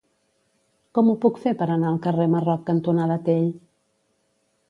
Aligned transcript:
Com 0.97 1.09
ho 1.11 1.15
puc 1.25 1.37
fer 1.43 1.51
per 1.59 1.67
anar 1.75 1.91
al 1.91 2.01
carrer 2.07 2.27
Marroc 2.37 2.65
cantonada 2.71 3.21
Tell? 3.29 3.47